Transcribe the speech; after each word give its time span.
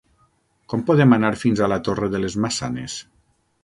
Com 0.73 0.85
podem 0.87 1.13
anar 1.19 1.31
fins 1.43 1.63
a 1.67 1.71
la 1.75 1.79
Torre 1.91 2.13
de 2.17 2.25
les 2.27 2.43
Maçanes? 2.47 3.01